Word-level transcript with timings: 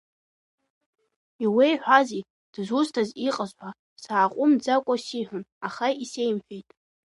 Иуеиҳәазеи, 1.43 2.23
дызусҭаз 2.53 3.09
иҟаз 3.27 3.51
ҳәа 3.57 3.69
сааҟәымҵӡакәа 4.01 4.95
сиҳәон, 5.05 5.43
аха 5.67 5.87
исеимҳәеит. 6.03 6.69